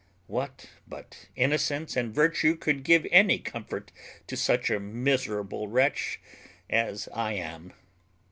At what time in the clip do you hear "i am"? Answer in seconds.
7.13-7.73